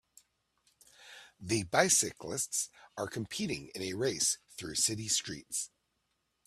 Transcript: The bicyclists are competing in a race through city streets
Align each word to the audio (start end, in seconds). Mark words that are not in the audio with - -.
The 1.39 1.61
bicyclists 1.65 2.71
are 2.97 3.07
competing 3.07 3.67
in 3.75 3.83
a 3.83 3.93
race 3.93 4.39
through 4.57 4.73
city 4.73 5.07
streets 5.07 5.69